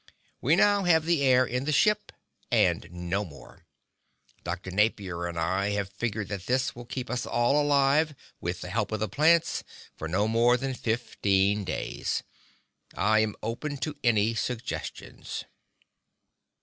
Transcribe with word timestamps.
We 0.41 0.55
now 0.55 0.85
have 0.85 1.05
the 1.05 1.21
air 1.21 1.45
in 1.45 1.65
the 1.65 1.71
ship, 1.71 2.11
and 2.51 2.89
no 2.91 3.23
more. 3.23 3.67
Dr. 4.43 4.71
Napier 4.71 5.27
and 5.27 5.37
I 5.37 5.73
have 5.73 5.91
figured 5.91 6.27
that 6.29 6.47
this 6.47 6.73
will 6.73 6.85
keep 6.85 7.07
us 7.07 7.27
all 7.27 7.61
alive 7.61 8.15
with 8.39 8.61
the 8.61 8.71
help 8.71 8.91
of 8.91 8.99
the 8.99 9.07
plants 9.07 9.63
for 9.95 10.07
no 10.07 10.27
more 10.27 10.57
than 10.57 10.73
fifteen 10.73 11.63
days. 11.63 12.23
I 12.95 13.19
am 13.19 13.35
open 13.43 13.77
to 13.77 13.95
any 14.03 14.33
suggestions!" 14.33 15.43